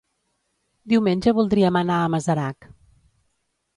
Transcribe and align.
Diumenge 0.93 1.33
voldríem 1.41 1.79
anar 1.83 1.99
a 1.99 2.09
Masarac. 2.15 2.69